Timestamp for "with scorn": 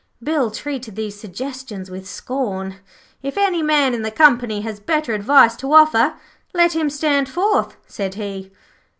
1.91-2.77